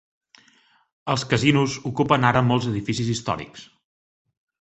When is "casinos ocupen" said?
1.33-2.25